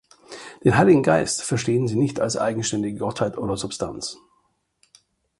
[0.63, 4.17] Den Heiligen Geist, verstehen sie nicht als eigenständige Gottheit oder Substanz.